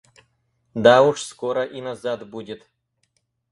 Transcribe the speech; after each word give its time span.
Да 0.73 1.03
уж 1.09 1.21
скоро 1.21 1.63
и 1.63 1.79
назад 1.79 2.27
будет. 2.27 2.67